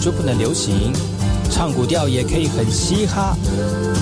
[0.00, 0.92] 就不能流行？
[1.50, 3.36] 唱古调也可以很嘻哈。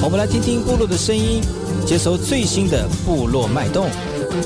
[0.02, 1.40] 我们来听听部落的声音，
[1.86, 3.88] 接收最新的部落脉动、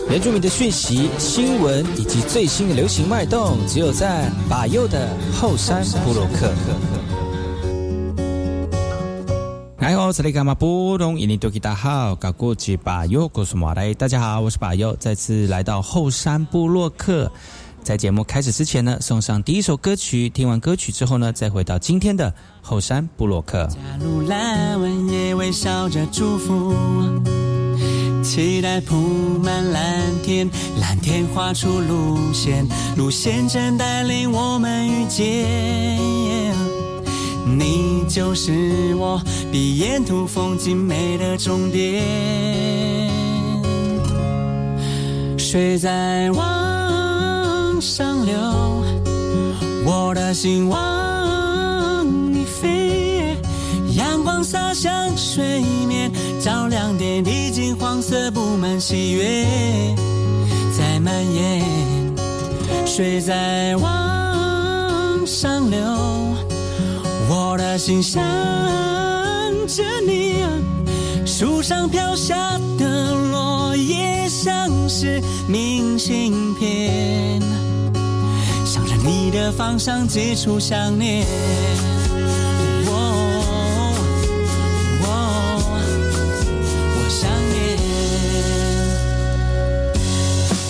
[0.09, 6.52] 原住民的讯息、新闻以及最新的流行脉动，只有在把右的后山部落克。
[9.78, 11.19] 哎呦，这里干嘛不懂？
[11.19, 17.31] 印尼多吉大好，搞过去把右，告诉马来，大家好，我是把右，再次来到后山部落克。
[17.83, 20.28] 在节目开始之前呢，送上第一首歌曲。
[20.28, 23.66] 听完歌曲之后呢，再回到今天的后山布洛克。
[23.66, 26.72] 加入蓝纹也微笑着祝福，
[28.22, 28.97] 期待铺
[29.42, 30.48] 满蓝天，
[30.80, 32.64] 蓝天画出路线，
[32.97, 36.55] 路线正带领我们遇见。
[37.44, 42.00] 你就是我，比沿途风景美的终点。
[45.36, 46.61] 水在往。
[47.83, 48.36] 上流，
[49.84, 53.36] 我的心往你飞，
[53.97, 56.08] 阳光洒向水面，
[56.41, 59.44] 照亮点滴金黄色，布满喜悦，
[60.78, 61.64] 在蔓延。
[62.86, 65.80] 水在往上流，
[67.28, 68.22] 我的心向
[69.66, 70.36] 着你，
[71.27, 77.42] 树上飘下的落叶像是明信片。
[79.04, 81.26] 你的方向寄出想念，
[82.86, 82.94] 我
[87.08, 87.76] 想念。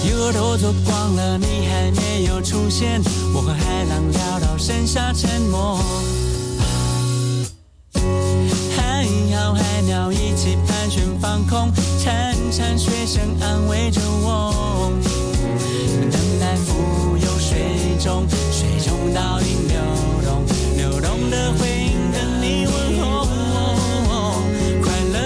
[0.05, 3.03] 一路都走光了，你还没有出现。
[3.35, 5.79] 我和海浪聊到剩下沉默。
[8.75, 11.71] 海鸟海鸟一起盘旋放空，
[12.03, 14.91] 潺潺水声安慰着我。
[16.11, 16.73] 等待浮
[17.19, 17.22] 游。
[18.03, 19.79] 中，水中倒影流
[20.25, 20.45] 动，
[20.77, 23.29] 流动的回应等你问候。
[24.83, 25.17] 快乐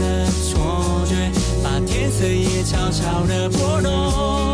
[0.00, 1.30] 的错觉，
[1.62, 4.53] 把天色也悄悄地拨动。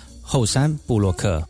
[0.21, 1.45] 后山布洛克。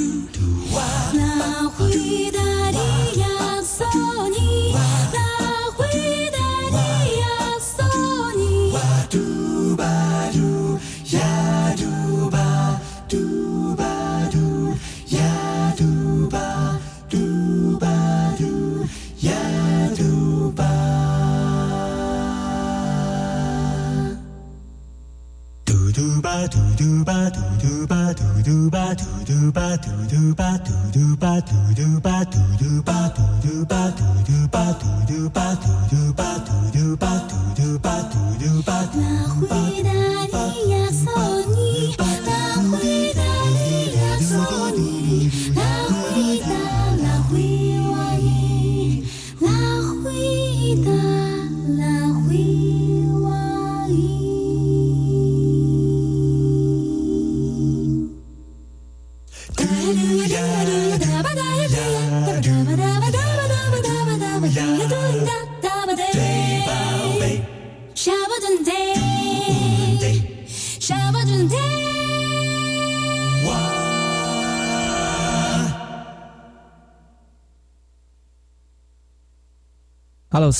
[0.00, 2.19] do, do, do,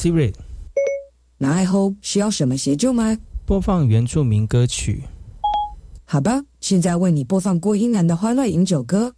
[0.00, 0.32] Siri，
[1.36, 3.18] 那爱后需要什么协助吗？
[3.44, 5.02] 播放原住民歌曲。
[6.06, 9.08] 好吧，现在为你播放郭英男的《欢乐饮酒歌》。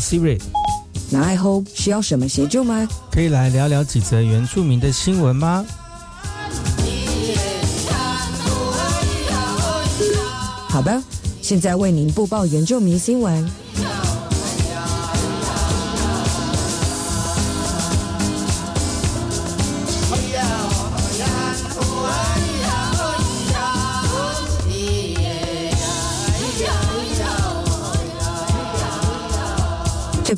[0.00, 0.40] Siri，
[1.10, 2.88] 那 I hope 需要什么协助吗？
[3.12, 5.64] 可以来聊聊几则原住民的新闻吗？
[10.68, 11.02] 好的，
[11.42, 13.48] 现在为您播报原住民新闻。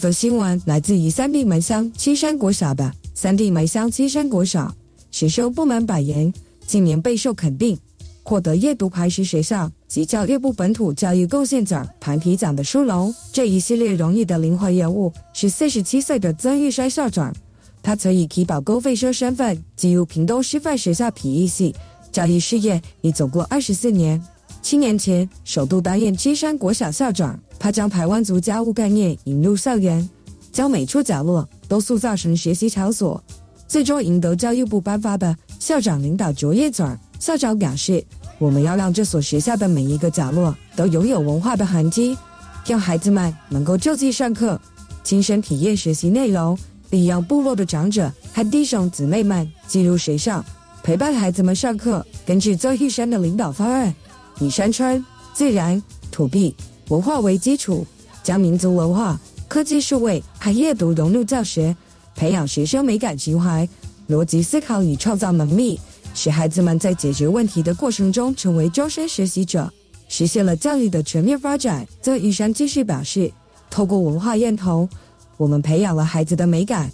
[0.03, 4.75] 则新闻来自于三地门乡七山国小的三地门乡七山国小，
[5.13, 6.35] 学收不满百元，
[6.67, 7.79] 今年备受肯定，
[8.25, 13.15] 获得阅读排石学校及教育部本土教育贡献奖团体奖的殊荣。
[13.33, 17.33] 这一系列荣誉的灵魂人物是四十七岁的曾玉山校长，
[17.81, 21.73] 他曾以体保公费生身份进入屏东师范学校体育系，
[22.11, 24.21] 教育事业已走过二十四年。
[24.63, 30.11] 七年前，首度担任七山国小校长，他将台湾族家务概念引入校园，
[30.51, 33.23] 将每处角落都塑造成学习场所，
[33.69, 36.99] 最终赢得教育部颁发的校长领导卓越奖。
[37.21, 38.05] 校长表示
[38.41, 42.19] ：“我们要让这所学校的每一个角落都拥有文化的痕迹，
[42.67, 44.61] 让孩子们能够就近上课，
[45.05, 46.59] 亲身体验学习内容，
[46.91, 50.45] 利用部落的长者和弟兄姊妹们进入学校，
[50.83, 52.05] 陪伴孩子们上课。
[52.27, 53.95] 根据周玉山的领导方案。”
[54.41, 56.57] 以山川、自然、土地、
[56.89, 57.87] 文化为基础，
[58.23, 61.75] 将民族文化、科技、数位和阅读融入教学，
[62.15, 63.67] 培养学生美感情怀、
[64.09, 65.81] 逻辑思考与创造能力，
[66.15, 69.73] 使孩子们在解决问题的过程中成为终身学习者，
[70.09, 71.87] 实现了教育的全面发展。
[72.03, 73.33] 曾玉山继续表示，
[73.71, 74.89] 透过文化认同，
[75.37, 76.93] 我们培养了孩子的美感、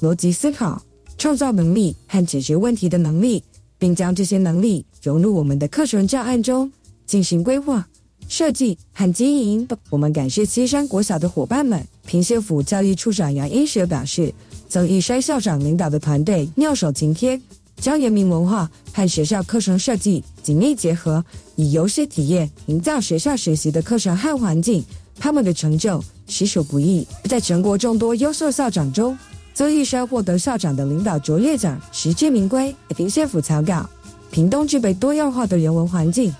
[0.00, 0.80] 逻辑思考、
[1.18, 3.42] 创造能力和解决问题的能力，
[3.78, 6.70] 并将这些能力融入我们的课程教案中。
[7.06, 7.88] 进行规划、
[8.30, 9.68] 设计和经营。
[9.90, 11.84] 我们感谢西山国小的伙伴们。
[12.06, 14.32] 平县府教育处长杨英学表示，
[14.68, 17.42] 曾玉山校长领导的团队妙手擎天，
[17.76, 21.22] 将人民文化和学校课程设计紧密结合，
[21.56, 24.82] 以游戏体验营造学校学习的课程和环境。
[25.18, 27.06] 他们的成就实属不易。
[27.24, 29.18] 在全国众多优秀校长中，
[29.52, 32.74] 曾玉山获得校长的领导卓越奖，实至名归。
[32.96, 33.90] 平县府草稿：
[34.30, 36.32] 屏东具备多样化的人文环境。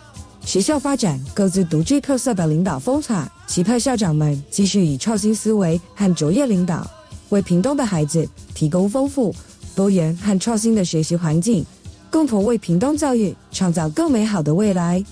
[0.44, 6.84] 学校发展各自独具特色的领导风采，期盼校长们继续以创新思维和卓越领导，
[7.28, 9.32] 为屏东的孩子提供丰富、
[9.76, 11.64] 多元和创新的学习环境，
[12.10, 15.04] 共同为屏东教育创造更美好的未来。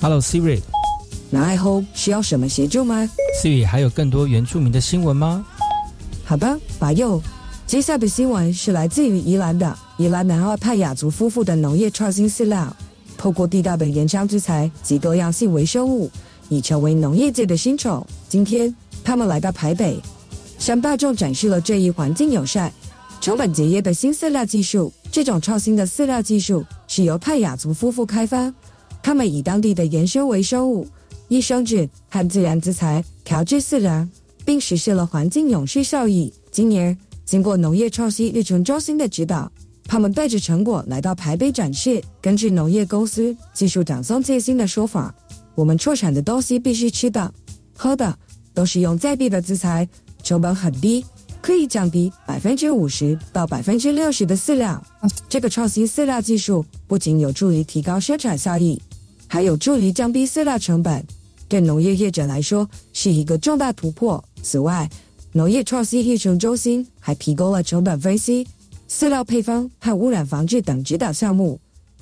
[0.00, 0.60] Hello Siri，
[1.30, 3.08] 那爱后需要什么协助吗
[3.42, 5.44] ？Siri，还有更多原住民的新闻吗？
[6.28, 7.22] 好吧，把右。
[7.68, 12.76] 接下来的新闻是来自于宜兰的宜兰南澳派雅族夫妇的农业创新饲料，
[13.16, 16.10] 透过地道的原浆之材及多样性微生物，
[16.48, 18.04] 已成为农业界的新宠。
[18.28, 20.00] 今天，他们来到台北，
[20.58, 22.72] 向大众展示了这一环境友善、
[23.20, 24.92] 成本节约的新饲料技术。
[25.12, 28.52] 这种创新的饲料技术是由派雅族夫妇开发，
[29.00, 30.88] 他们以当地的原生微生物、
[31.28, 34.04] 益生菌和自然资材调制饲料。
[34.46, 36.32] 并实现了环境永续效益。
[36.50, 39.50] 今年，经过农业创新日程中心的指导，
[39.84, 42.02] 他们带着成果来到台北展示。
[42.22, 45.12] 根据农业公司技术长宋建新的说法，
[45.56, 47.34] 我们出产的东西必须吃的、
[47.74, 48.16] 喝的
[48.54, 49.86] 都是用在地的资材，
[50.22, 51.04] 成本很低，
[51.42, 54.80] 可以降低百分之五十到百分之六十的饲料。
[55.28, 58.80] 这个创新饲料技术不仅有助于提高生产效益，
[59.26, 61.04] 还有助于降低饲料成本。
[61.48, 64.24] 对农业业者来说是一个重大突破。
[64.46, 64.88] 此外，
[65.32, 68.46] 农业创新育成中心还提供了成本分析、
[68.88, 71.58] 饲料配方和污染防治等指导项目，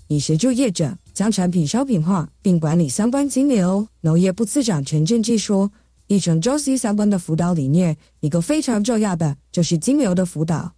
[0.08, 3.88] 以协助业者将产品商品化并管理相关金流。
[4.02, 5.72] 农业部次长陈振基说
[6.08, 10.70] ：“育成中心相关的辅导理念，一个非常重要的就是金流的辅导，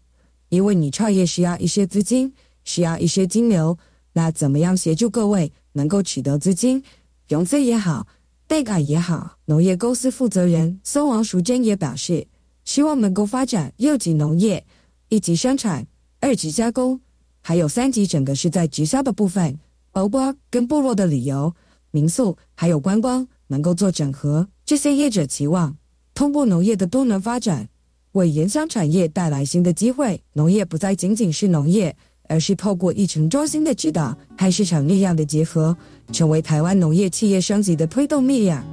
[0.51, 2.33] 因为你创业需要一些资金，
[2.63, 3.77] 需要一些金流，
[4.13, 6.81] 那怎么样协助各位能够取得资金，
[7.29, 8.07] 融资也好。”
[8.49, 12.29] 代改也好，农业公司负责人孙王淑珍也表示，
[12.65, 14.65] 希望能够发展六级农业，
[15.09, 15.85] 一级生产，
[16.21, 17.01] 二级加工，
[17.43, 19.59] 还有三级整个是在直销的部分，
[19.91, 21.53] 包括跟部落的旅游、
[21.91, 24.49] 民宿还有观光能够做整合。
[24.65, 25.77] 这些业者期望
[26.15, 27.69] 通过农业的多能发展，
[28.13, 30.23] 为盐商产业带来新的机会。
[30.35, 31.97] 农业不再仅仅是农业。
[32.29, 35.77] 而是透过一情中心的指导和市场力量的结合
[36.13, 38.65] 成为台湾农业企业升级的推动力量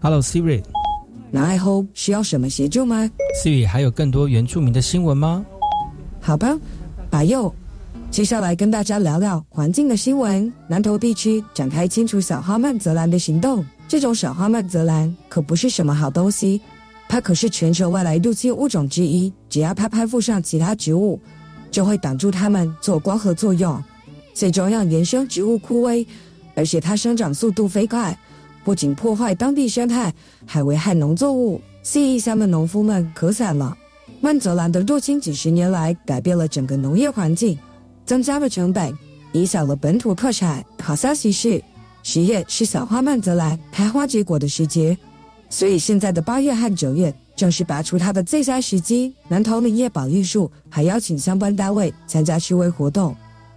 [0.00, 0.62] hello siri
[1.30, 3.10] 那 i hope 需要什么协助吗
[3.42, 5.44] siri 还有更多原住民的新闻吗
[6.20, 6.54] 好吧
[7.10, 7.54] 把右
[8.14, 10.52] 接下来跟大家聊聊环境的新闻。
[10.68, 13.66] 南投地区展开清除小花曼泽兰的行动。
[13.88, 16.60] 这种小花曼泽兰可不是什么好东西，
[17.08, 19.32] 它可是全球外来入侵物种之一。
[19.48, 21.18] 只要它攀附上其他植物，
[21.72, 23.82] 就会挡住它们做光合作用，
[24.32, 26.06] 最终让原生植物枯萎。
[26.54, 28.16] 而且它生长速度飞快，
[28.62, 30.14] 不仅破坏当地生态，
[30.46, 31.60] 还危害农作物。
[31.82, 33.76] 西义乡的农夫们可惨了。
[34.20, 37.58] 曼泽兰的入侵几十年来改变了整个农业环境，
[38.04, 38.96] 增加了成本，
[39.32, 40.64] 影响了本土特产。
[40.82, 41.62] 好消息是，
[42.02, 44.96] 十月是小花曼泽兰开花结果的时节，
[45.48, 49.12] 所以现在的八月和九月正是拔除它的最佳时机。
[49.28, 53.16] 南投林业保育署还邀请相关单位参加示威活动，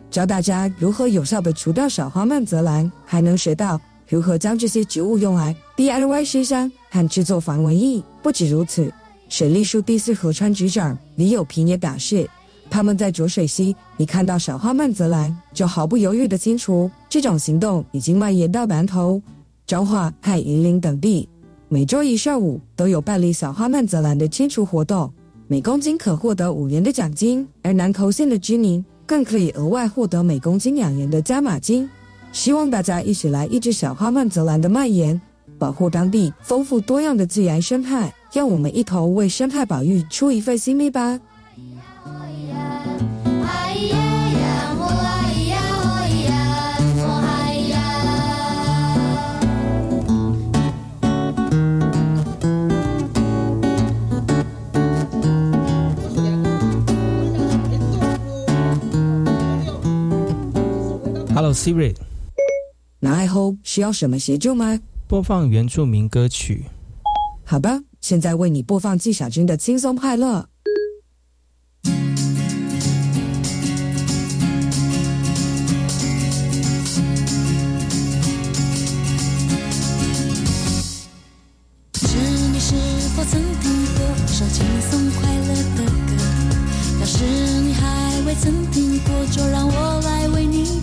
[0.09, 8.01] 教大家如何有效的除掉小花曼泽兰，还能学到如何将这些植物用来 DIY 施山和制作防蚊液。
[8.23, 8.91] 不止如此。
[9.29, 12.29] 水利署第四河川局长李友平也表示，
[12.69, 16.89] 他们在浊水溪一看到小花曼泽兰，就毫不犹豫地清除。
[17.09, 19.21] 这种行动已经蔓延到南投、
[19.65, 21.27] 彰化和云林等地，
[21.69, 25.11] 每周一上午都有办理小花曼泽兰的清除活动，
[25.47, 31.89] 每公斤可获得五元的奖金，而南投县的居民更可以额外获得每公斤两元的加码金。
[32.31, 35.19] 希望大家一起来抑制小花曼泽兰的蔓延，
[35.57, 38.13] 保护当地丰富多样的自然生态。
[38.33, 41.19] 让我们一同为生态保育出一份心力吧。
[61.47, 61.95] Hello Siri，
[62.99, 64.81] 那爱后需要什么协助吗？
[65.07, 66.65] 播放原住民歌曲。
[67.45, 70.49] 好吧，现在为你播放纪晓君的《轻松快乐》。
[81.93, 82.17] 不知
[82.51, 82.75] 你是
[83.15, 86.19] 否曾听过一首轻松快乐的歌？
[86.99, 87.23] 要是
[87.61, 90.76] 你还未曾听过，就让我来为你唱。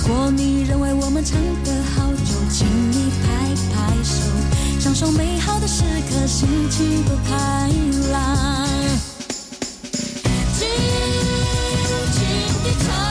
[0.00, 3.26] 如果你认为我们唱得好，就请你拍
[3.74, 4.22] 拍手。
[4.78, 7.68] 享受美好的时刻，心情多开
[8.12, 8.68] 朗。
[10.56, 10.68] 尽
[12.12, 12.22] 情
[12.62, 13.07] 地，唱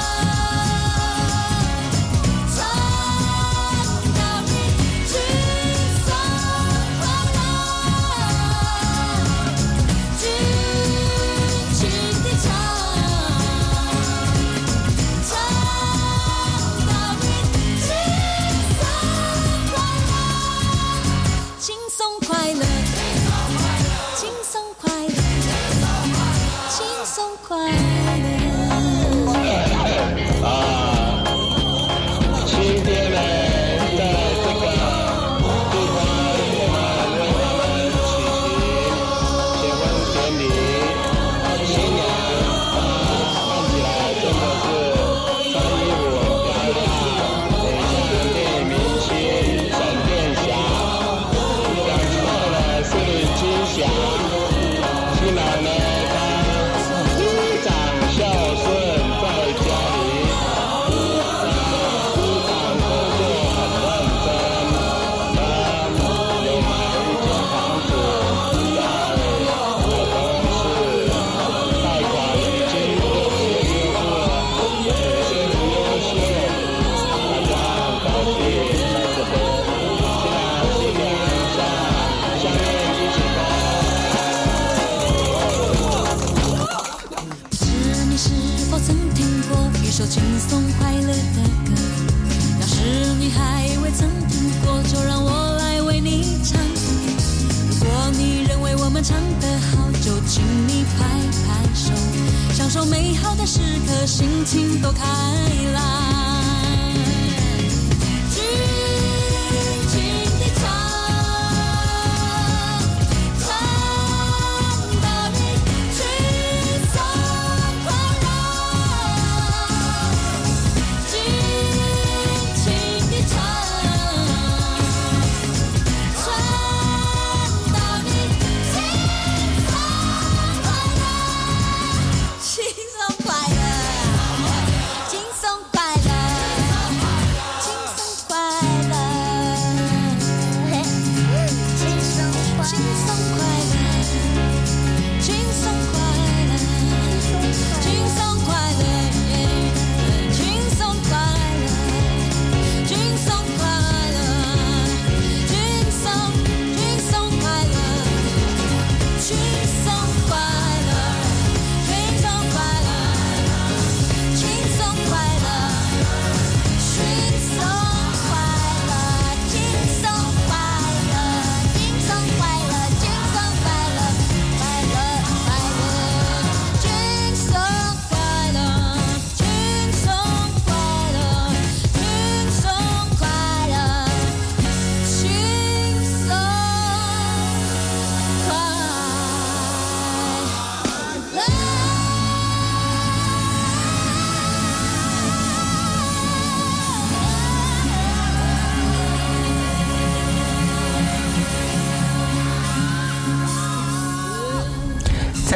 [104.18, 105.47] 心情多开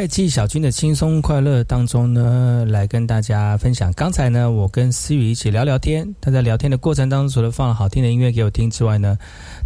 [0.02, 3.94] 菜鸡小军的轻松快乐当中呢，来跟大家分享。
[3.94, 9.16] 刚才呢，我跟思雨一起聊聊天，他在聊天的过程当中，除了放了好听的音乐给我听之外呢，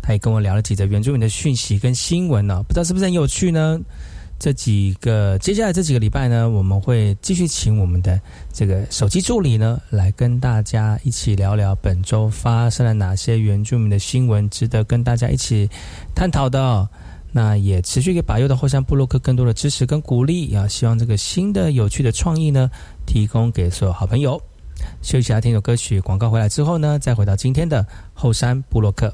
[0.01, 3.79] 他也跟我聊了几则原住民的讯息跟新闻呢、不知道是不是很有趣呢？
[4.37, 8.19] 这几个接下来这几个礼拜呢，我们会继续请我们的
[8.51, 15.69] 这个手机助理呢，来跟大家一起聊聊本周发生了哪些原住民的新闻，值得跟大家一起
[16.13, 16.85] 探讨的、
[17.37, 20.65] 那也持续给把右的后山布洛克更多的支持跟鼓励啊！
[20.69, 22.71] 希望这个新的有趣的创意呢，
[23.05, 24.41] 提供给所有好朋友。
[25.01, 29.13] 休息下，听首歌曲，广告回来之后呢，再回到今天的后山布洛克。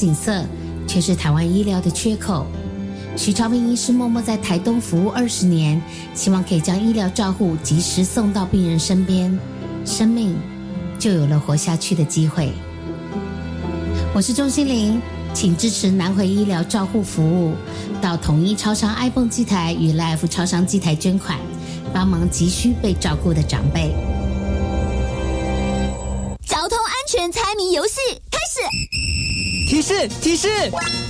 [0.00, 0.42] 景色，
[0.88, 2.46] 却是台湾医疗的缺口。
[3.18, 5.78] 徐朝明医师默默在台东服务二十年，
[6.14, 9.38] 希望可以将医疗照护及时送到病人身边，
[9.84, 10.34] 生命
[10.98, 12.50] 就有了活下去的机会。
[14.14, 14.98] 我是钟心玲，
[15.34, 17.52] 请支持南回医疗照护服务，
[18.00, 21.38] 到统一超商 iPhone 机台与 Life 超商机台捐款，
[21.92, 23.94] 帮忙急需被照顾的长辈。
[26.46, 27.98] 交通安全猜谜游戏
[28.30, 28.60] 开始，
[29.70, 30.48] 提示提示，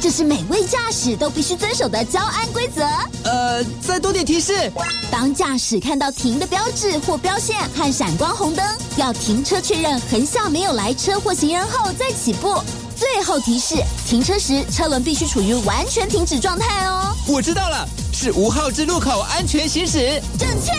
[0.02, 2.82] 这是每位驾驶都必须遵守的交安规则。
[3.24, 4.70] 呃，再多点提示。
[5.10, 8.62] 当驾驶看到停的标志或标线和闪光红灯，
[8.96, 12.62] 要停车确认横向没有来车或行人后再起步。
[12.94, 17.16] 最后提示：停车时车轮必须处于完全停止状态哦。
[17.26, 20.22] 我知道了，是五号之路口安全行驶。
[20.38, 20.74] 正确。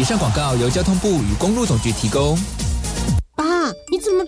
[0.00, 2.38] 以上广告由交通部与公路总局提供。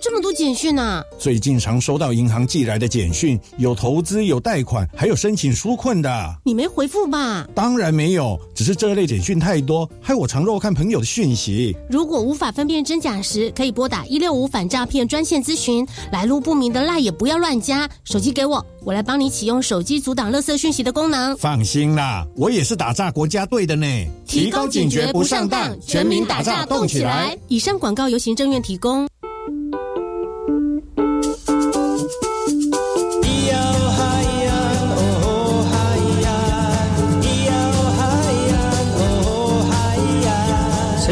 [0.01, 1.03] 这么多简讯啊？
[1.19, 6.37] 最近常收到银行寄来的简讯，有投资、有贷款，还有申请纾困的。
[6.45, 7.47] 你没回复吧？
[7.55, 11.77] 当然没有，只是这类简讯太多，害我常漏看朋友的讯息。
[11.89, 15.87] 如果无法分辨真假时，可以拨打一六五反诈骗专线咨询。
[16.13, 17.89] 来路不明的赖也不要乱加。
[18.05, 21.37] 手机给我，我来帮你启用手机阻挡垃圾讯息的功能。
[21.37, 23.87] 放心啦，我也是打诈国家队的呢。
[24.27, 27.37] 提高警觉，不上当，全民打诈动起来。
[27.49, 29.09] 以上广告由行政院提供。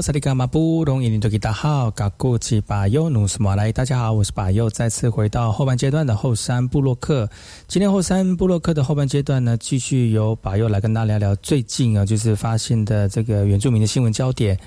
[0.00, 7.28] 萨利嘎马布隆伊尼多吉达好，嘎古吉巴尤努斯马来，大家好，我是巴尤，再次回到后半阶段的后山部落克。
[7.68, 14.58] 今天后山部落克的后半阶段呢，继续由巴尤来跟大家聊聊最近啊，就是发现的这个原住民的新闻焦点。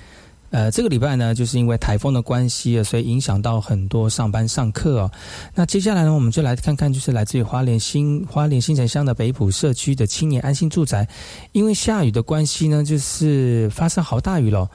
[0.51, 5.11] 呃，这个礼拜呢，就是因为台风的关系所以影响到很多上班上课哦。
[5.55, 11.07] 那接下来呢，我们就来看看，就是来自于花莲新花莲新城乡的北埔社区的青年安心住宅，
[11.53, 14.69] 因为下雨的关系呢，就是发生好大雨了。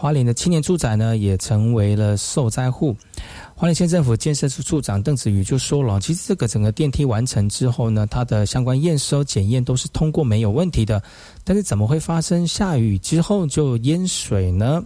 [0.00, 2.96] 花莲的青年住宅呢，也成为了受灾户。
[3.54, 11.02] 花莲县政府建设处处长邓子宇就说了，其实这个整个电梯完成之后呢，它的相关验收检验都是通过没有问题的。
[11.44, 14.82] 但是怎么会发生下雨之后就淹水呢？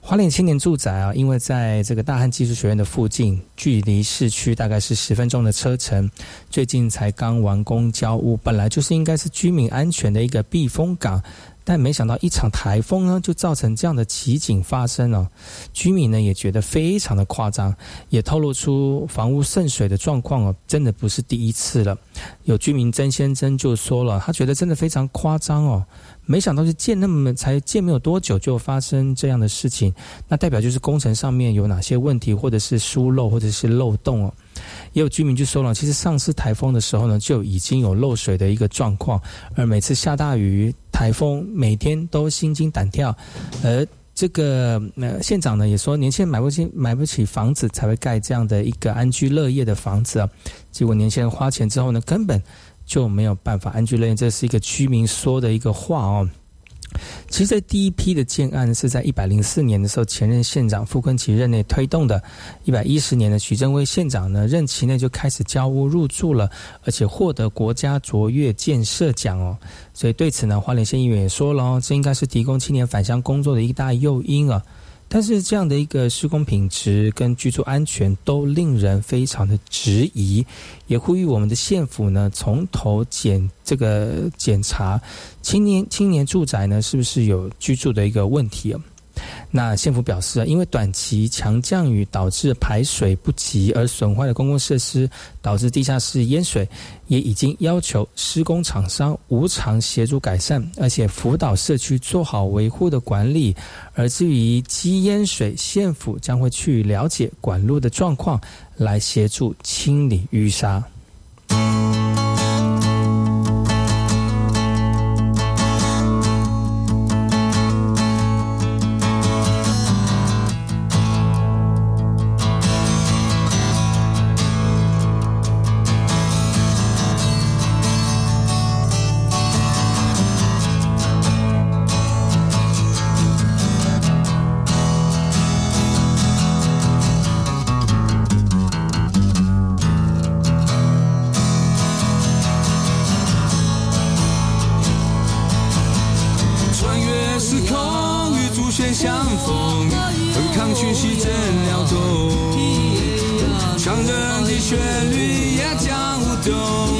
[0.00, 6.08] 花莲青年住宅啊，因为在这个大汉技术学院的附近，距离市区大概是十分钟的车程，
[6.50, 11.20] 最近才刚完工交屋，本来就是应该是居民安全的一个避风港。
[11.68, 15.28] 但没想到一场台风呢，就造成这样的奇景发生了。
[15.72, 17.74] 居民呢也觉得非常的夸张，
[18.08, 21.98] 也透露出房屋渗水的状况哦，真的不是第一次了。
[22.44, 25.84] 有居民曾先生就说了，他觉得真的非常夸张哦。
[26.24, 29.92] 没想到是建那么才建没有多久就发生这样的事情，
[30.28, 34.32] 那代表就是工程上面有哪些问题，或者是疏漏，或者是漏洞哦。
[34.92, 39.20] 也有居民就说了，其实上次台风的时候呢，就已经有漏水的一个状况，
[39.54, 43.16] 而每次下大雨、台风，每天都心惊胆跳。
[43.62, 50.28] 而这个呃县长呢也说，年轻人买不起买不起房子，才会盖这样的一个安居乐业的房子啊。
[50.70, 52.42] 结果年轻人花钱之后呢，根本。
[52.86, 56.30] 就没有办法安居乐业，这是一个居民说的一个话哦。
[57.28, 62.22] 其实，第一批的建案是在一百零四年的时候，前任县长傅昆萁任内推动的。
[62.64, 66.50] 一百一十年的徐正威县长呢，任期内就开始交屋入住了，
[66.84, 69.56] 而且获得国家卓越建设奖哦。
[69.92, 74.62] 所以对此呢，花莲县议员也说了哦，这应该是提供青年返乡工作的一大诱因啊。
[75.08, 80.44] 但是这样的一个施工品质跟居住安全都令人非常的质疑，
[80.86, 85.00] 也呼吁我们的县府呢从头检这个检查
[85.42, 88.80] 青年青年住宅呢是不是有居住的一个问题啊？
[89.50, 95.08] 那县府表示，因为短期强降雨导致排水不及而损坏的公共设施，
[95.40, 96.68] 导致地下室淹水，
[97.06, 103.54] 也已经要求施工厂商无偿协助改善，而且辅导社区做好维护的管理。
[103.94, 108.40] 而至于积淹水，县府将会去了解管路的状况，
[108.76, 110.82] 来协助清理淤沙。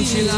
[0.06, 0.32] 起来，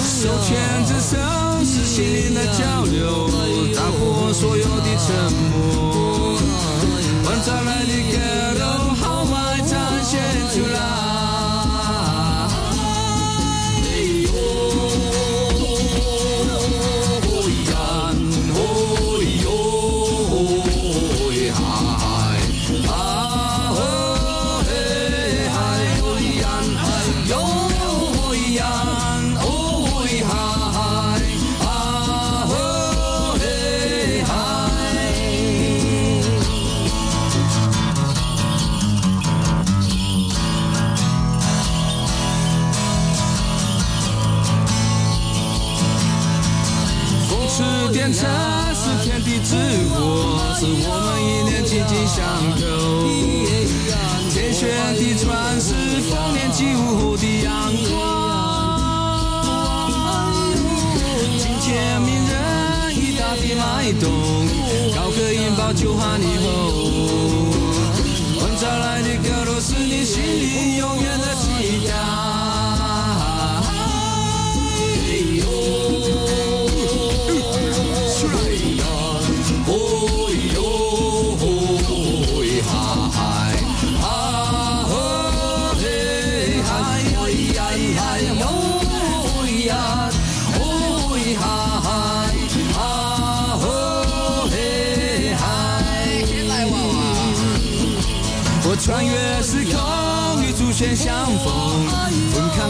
[0.00, 1.18] 手牵着手，
[1.62, 3.28] 是心灵的交流，
[3.76, 5.87] 打破所有的沉默。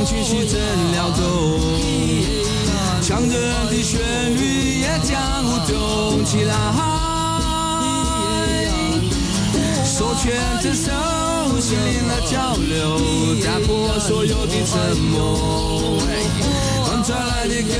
[0.08, 0.58] 分抗情绪怎
[0.92, 1.20] 撩动？
[3.02, 3.30] 强忍
[3.68, 4.00] 的旋
[4.36, 6.54] 律也将舞动起来。
[9.84, 10.32] 手牵
[10.62, 10.90] 着手，
[11.60, 12.98] 心灵的交流，
[13.44, 15.98] 打破所有的沉默。
[17.04, 17.74] 传来的歌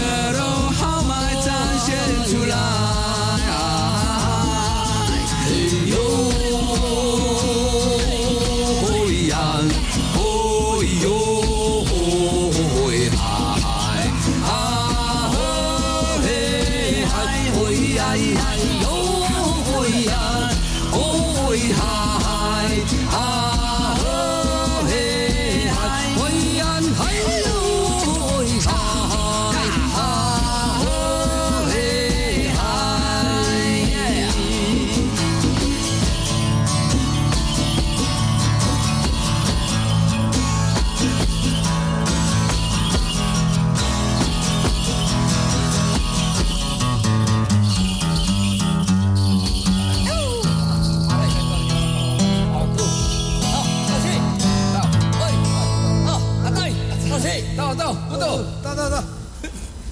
[58.68, 59.04] 到，到到到，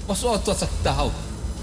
[0.07, 1.11] 我说多少到。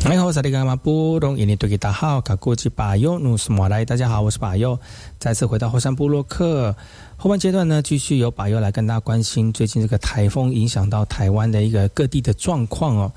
[0.10, 4.78] 你好，我是你干嘛布隆印尼多吉大号卡古吉巴尤努斯马来，大家好，我是巴尤，
[5.20, 6.76] 再次回到后山部落克
[7.16, 13.12] 后半阶段呢，继续由巴尤来跟大家关心最近这个台风影响到台湾的一个各地的状况哦。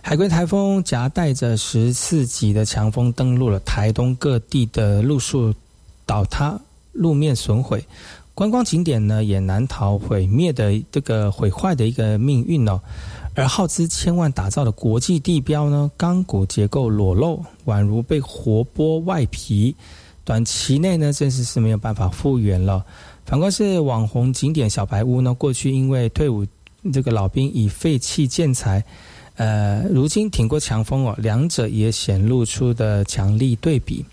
[0.00, 5.54] 海龟台风夹带着十四级的强风登陆了台东各地的路树
[6.06, 6.58] 倒塌、
[6.92, 7.84] 路面损毁，
[8.34, 12.80] 观光景点呢也难逃毁灭的这个毁坏的一个命运哦。
[13.34, 19.74] 而耗资千万打造的国际地标呢，钢骨结构裸露，宛如被活剥外皮，
[20.22, 22.84] 短期内呢，真是是没有办法复原了。
[23.24, 26.44] 反观是网红景点小白屋呢，过去因为退伍
[26.92, 28.84] 这个老兵以废弃建材，
[29.36, 34.04] 呃，如今挺过强风哦，两者也显露出的强力对比。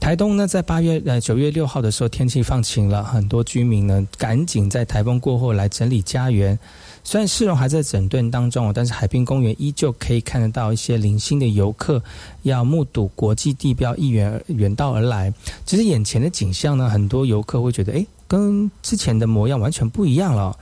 [0.00, 6.58] 台东呢，在八月呃九月六号的时候，天气放晴了，很多居民呢赶紧在台风过后来整理家园。
[7.04, 12.02] 虽然市容还在整顿当中，但是海滨公园依旧可以看得到一些零星的游客
[12.42, 15.32] 要目睹国际地标一远远道而来。
[15.64, 20.54] 只是眼前的景象呢，很多游客会觉得，哎，跟之前的模样完全不一样了。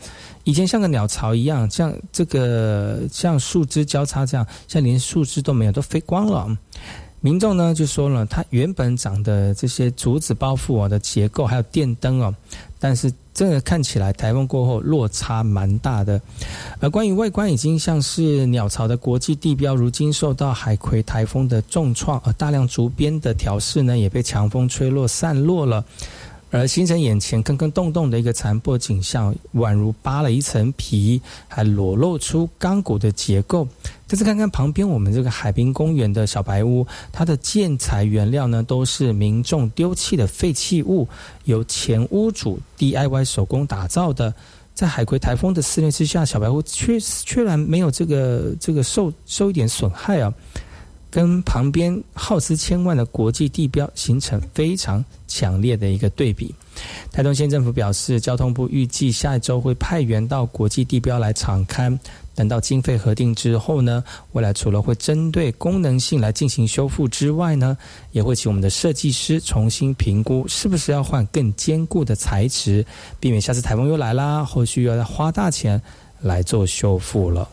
[0.44, 6.56] 以前像个鸟巢一样，像这个像树枝交叉这样，现在连树枝都没有，都飞光了。
[7.20, 12.34] 民众呢就说了，它原本长的这些竹子包覆我的结构，还有电灯哦，
[12.78, 13.12] 但是。
[13.36, 16.18] 这个看起来台风过后落差蛮大的，
[16.80, 25.84] 而关于外观已经像是鸟巢的国际地标，如今受到海葵台风的重创，而大量竹编的条饰呢也被强风吹落散落了。
[26.50, 33.68] 而形成眼前坑坑洞洞的一个残破景象，宛如扒了一层皮，还裸露出钢骨的结构。
[34.06, 41.08] 再次看看旁边我们这个海滨公园的小白屋，它的建材原料呢都是民众丢弃的废弃物，
[41.44, 44.32] 由前屋主 DIY 手工打造的。
[44.74, 50.32] 在海葵台风的肆虐之下，小白屋却却然没有这个这个受受一点损害啊。
[51.08, 56.54] 跟旁边耗资千万的国际地标形成非常强烈的一个对比。
[57.10, 61.98] 台东县政府表示，交通部预计下一周会派员到国际地标来敞勘。
[62.36, 67.76] 等到经费核定之后呢，未来除了会针对功能性来进行修复之外呢，
[68.12, 72.84] 也会请我们的设计师重新评估是不是要换更坚固的材质，
[73.18, 75.80] 避免下次台风又来啦，后续又要花大钱
[76.20, 77.48] 来做修复了。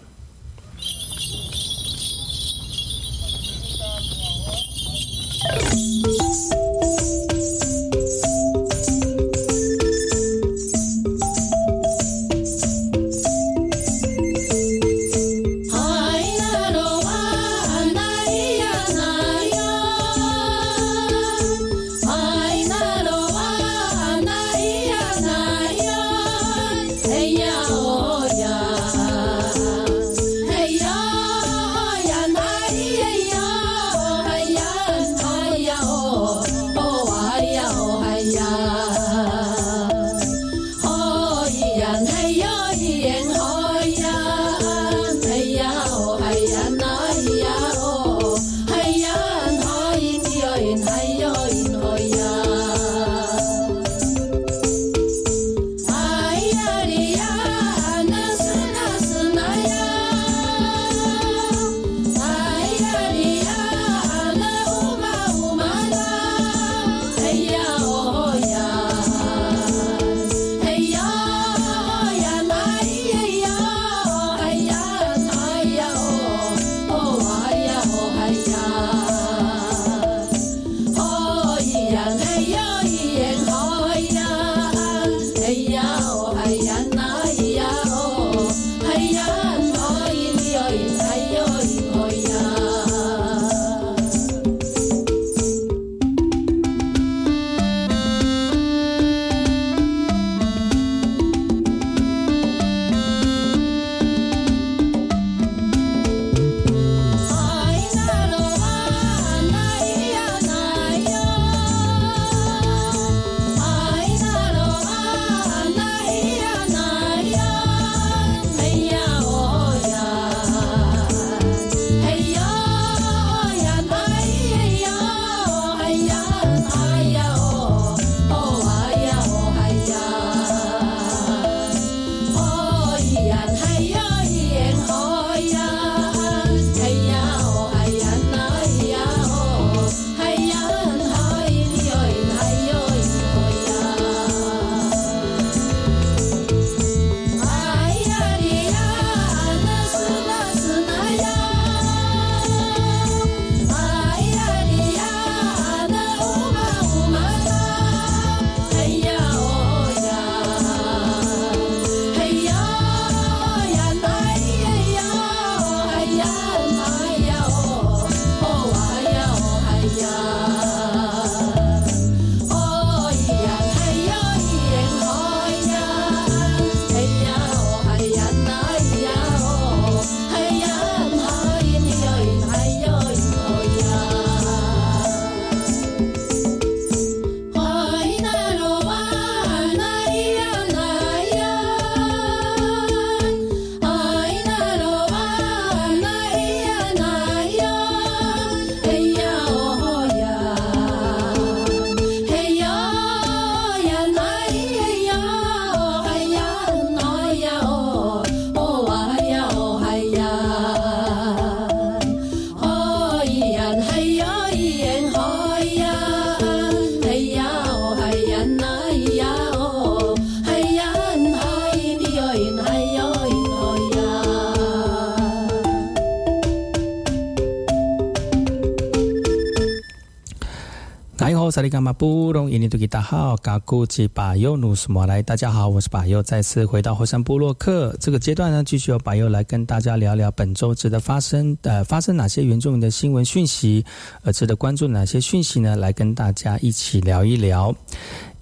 [231.64, 243.86] 利伽马布隆伊尼图吉达好，嘎古吉巴尤努斯莫来，大家好，我是巴尤，再次回到火山部落克这个阶段呢，继续由巴尤来跟大家聊聊本周值得发生呃发生哪些原住民的新闻讯息，
[244.24, 245.78] 呃值得关注哪些讯息呢？
[245.78, 247.74] 来跟大家一起聊一聊。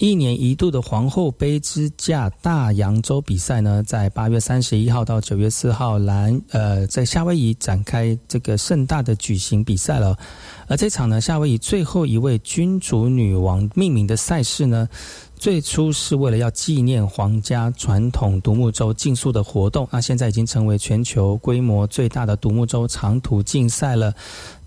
[0.01, 10.17] 一年一度的皇后杯之架大洋洲比赛呢，在八月三十一号到九月四号，来呃在夏威夷展开这个盛大的举行比赛了。
[10.67, 14.89] 而这场呢，夏威夷最后一位君主女王命名的赛事呢，
[15.41, 24.13] 最初是为了要纪念皇家传统独木舟竞速的活动，那现在已经成为全球规模最大的独木舟长途竞赛了。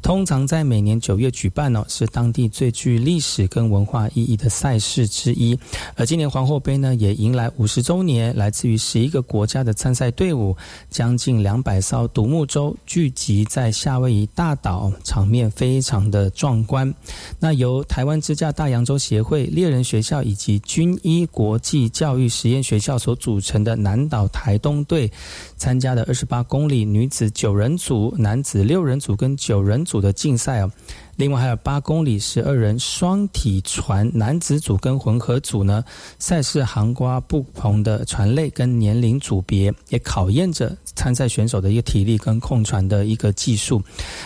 [0.02, 5.58] 通常在每年九月举办哦，是当地最具历史跟文化意义的赛事之一。
[5.96, 10.54] 而今年皇后杯呢，也迎来五十周年，来自于十一个国家的参赛队伍，
[10.90, 16.92] 将近两百艘独木舟聚集在夏威夷大岛，场面非常的壮观。
[17.40, 25.10] 那由台湾支架大洋洲协会、猎人学校以及军医国际教育实验学校所组成的南岛台东队，
[25.56, 30.04] 参加的二十八公里女子九人组、男子六人组跟九人组。
[30.04, 30.70] 的竞赛哦，
[31.16, 35.84] 另外还有八公里十二人双体船男子组跟混合组呢，
[36.18, 43.82] 赛事涵盖不同的船类跟年龄组别，也考验着参赛选手的一个体力跟控船的一个技术。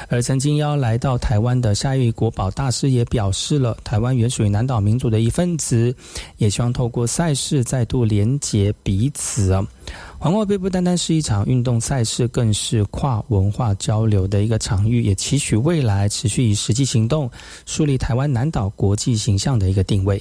[0.09, 5.95] 而曾经要来到台湾的夏威夷国宝大师也表示了，台湾原属于南岛民族的一份子，
[6.39, 9.55] 也希望透过赛事再度连结彼此。
[10.20, 17.30] 环外杯不单单是一场运动赛事，更是跨文化交流的一个场域，也期许未来持续以实际行动
[17.66, 20.20] 树立台湾南岛国际形象的一个定位。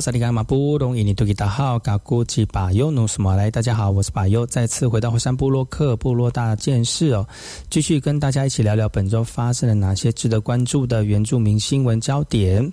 [0.00, 7.26] 萨利伽马布隆伊尼图吉达号嘎古吉巴尤努斯马来，大家好，我是巴尤，再次回到火山部落克部落大件事哦，
[7.68, 12.72] 继续跟大家一起聊聊本周发生了哪些值得关注的原住民新闻焦点。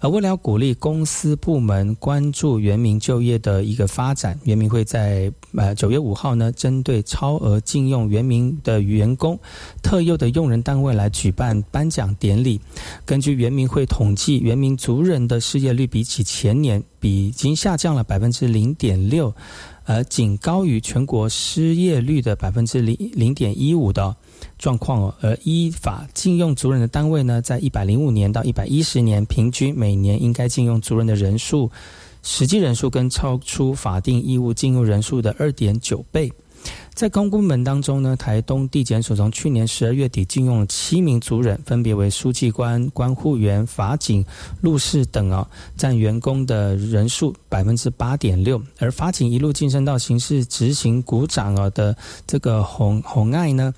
[0.00, 9.38] 而为了鼓励公司部门关注原民就业的一个发展，原民会在呃九月五号呢，针对超额禁用原民的员工、
[9.82, 12.58] 特优的用人单位来举办颁奖典礼。
[13.04, 19.34] 根据原民会统计，原民族人的失业率比起前年比已经下降了百分之零点六，
[19.84, 24.16] 而仅高于全国失业率的百分之零零点一五的。
[24.58, 31.68] 状况哦，而依法禁用族人的单位呢，在一百零五年到一百一十年，平均每年应该禁用族人的人数，
[32.22, 36.32] 实际人数跟超出法定义务禁用人数的二点九倍。
[36.94, 44.24] 在公部门当中呢，台东地检署从去年十二月底禁用了七名族人，分别为书记官、关护员、法警、
[44.60, 48.62] 路事等啊，占员工的人数百分之八点六。
[48.78, 53.72] 而法警一路晋升到刑事执行股长啊的这个洪洪爱呢。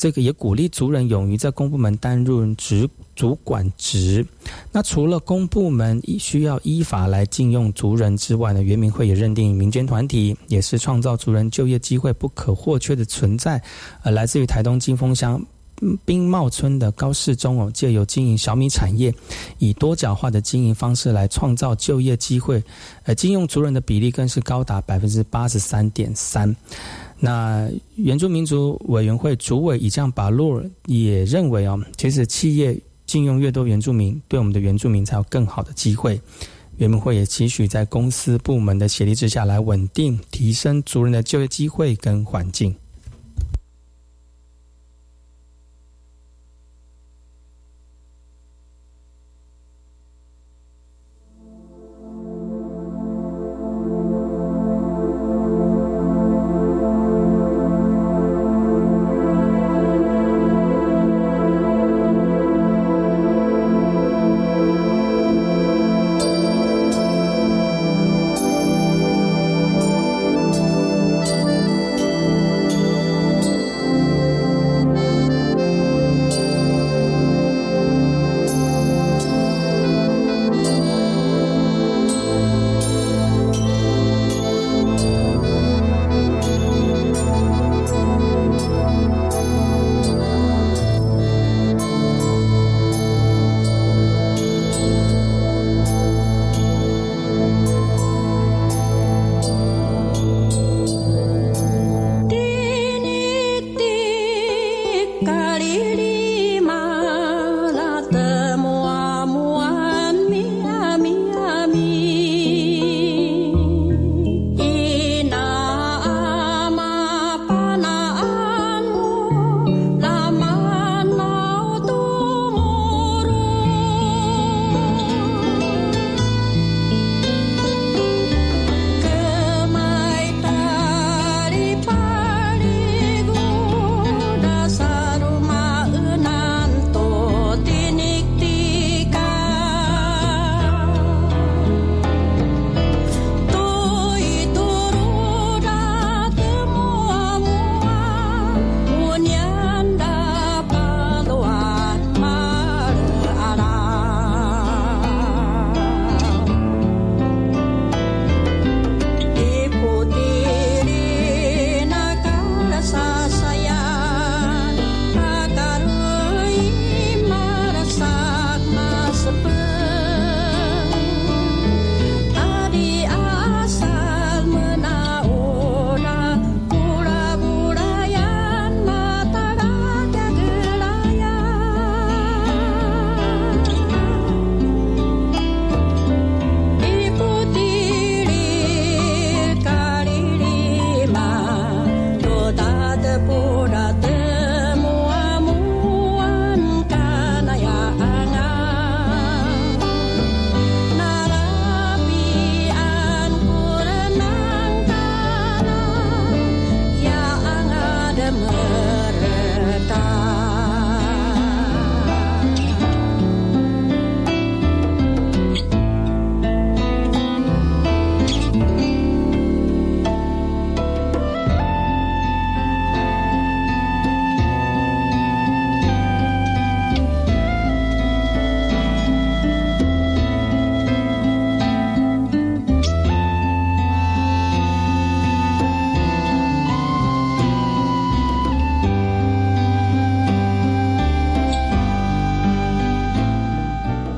[0.00, 4.26] 这个也鼓励族人勇于在公部门担任职主管职。
[4.72, 13.62] 那除了公部门需要依法来禁用族人之外呢，原民会也认定民间团体也是创造族人就业机会不可或缺的存在。
[14.02, 15.38] 呃，来自于台东金峰乡
[16.06, 19.14] 冰茂村的高世忠哦，借由经营小米产业，
[19.58, 22.62] 以多角化的经营方式来创造就业机会。
[23.02, 26.56] 呃，禁用族人的比例更是高达百分之八十三点三。
[27.20, 36.20] 那原住民族委员会主委以将巴洛也认为哦，其实企业禁用越多原住民，对我们的原住民才有更好的机会。
[36.78, 42.74] 原民会也期许在公司部门的协力之下来稳定提升族人的就业机会跟环境。